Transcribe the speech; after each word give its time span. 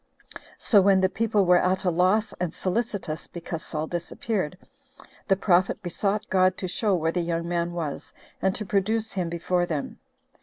So 0.57 0.81
when 0.81 0.99
the 0.99 1.09
people 1.09 1.45
were 1.45 1.59
at 1.61 1.83
a 1.83 1.91
loss, 1.91 2.33
and 2.39 2.55
solicitous, 2.55 3.27
because 3.27 3.63
Saul 3.63 3.85
disappeared, 3.85 4.57
the 5.27 5.35
prophet 5.35 5.83
besought 5.83 6.27
God 6.27 6.57
to 6.57 6.67
show 6.67 6.95
where 6.95 7.11
the 7.11 7.21
young 7.21 7.47
man 7.47 7.71
was, 7.71 8.11
and 8.41 8.55
to 8.55 8.65
produce 8.65 9.11
him 9.11 9.29
before 9.29 9.67
them. 9.67 9.99